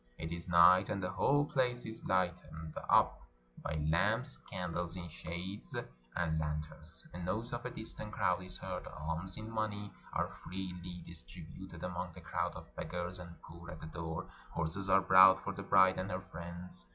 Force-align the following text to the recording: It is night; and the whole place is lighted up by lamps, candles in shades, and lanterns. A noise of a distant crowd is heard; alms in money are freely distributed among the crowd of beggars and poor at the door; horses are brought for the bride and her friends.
It 0.17 0.31
is 0.31 0.47
night; 0.49 0.89
and 0.89 1.03
the 1.03 1.11
whole 1.11 1.45
place 1.45 1.85
is 1.85 2.03
lighted 2.05 2.49
up 2.89 3.21
by 3.61 3.75
lamps, 3.87 4.39
candles 4.49 4.95
in 4.95 5.07
shades, 5.09 5.75
and 6.15 6.39
lanterns. 6.39 7.07
A 7.13 7.19
noise 7.19 7.53
of 7.53 7.65
a 7.65 7.69
distant 7.69 8.11
crowd 8.11 8.41
is 8.41 8.57
heard; 8.57 8.87
alms 8.87 9.37
in 9.37 9.47
money 9.47 9.91
are 10.13 10.33
freely 10.43 11.03
distributed 11.05 11.83
among 11.83 12.13
the 12.13 12.21
crowd 12.21 12.55
of 12.55 12.75
beggars 12.75 13.19
and 13.19 13.39
poor 13.43 13.69
at 13.69 13.79
the 13.79 13.85
door; 13.85 14.27
horses 14.49 14.89
are 14.89 15.01
brought 15.01 15.43
for 15.43 15.53
the 15.53 15.61
bride 15.61 15.99
and 15.99 16.09
her 16.09 16.21
friends. 16.31 16.83